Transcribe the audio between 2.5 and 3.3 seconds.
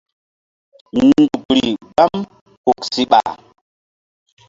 huk siɓa.